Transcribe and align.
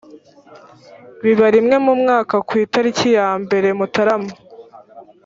biba 1.23 1.47
rimwe 1.55 1.75
mu 1.85 1.93
mwaka 2.01 2.35
ku 2.47 2.53
itariki 2.63 3.07
ya 3.17 3.29
mbere 3.43 3.67
mutarama 3.77 4.31